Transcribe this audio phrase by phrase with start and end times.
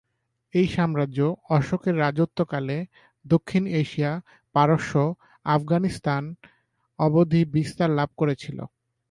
[0.53, 1.19] এই সাম্রাজ্য
[1.49, 2.77] অশোকের রাজত্বকালে
[3.25, 4.11] দক্ষিণ এশিয়া,
[4.55, 4.93] পারস্য,
[5.45, 6.23] আফগানিস্তান
[6.99, 8.57] অবধি বিস্তার লাভ করেছিল।